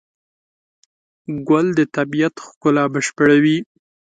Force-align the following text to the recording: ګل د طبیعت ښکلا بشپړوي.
ګل 1.47 1.67
د 1.77 1.79
طبیعت 1.95 2.35
ښکلا 2.45 2.85
بشپړوي. 2.93 3.57